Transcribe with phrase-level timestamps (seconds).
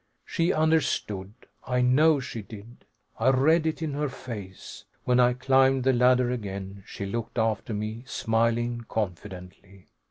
[0.25, 1.31] She understood,
[1.63, 2.85] I know she did.
[3.19, 4.85] I read it in her face.
[5.03, 9.89] When I climbed the ladder again, she looked after me, smiling confidently.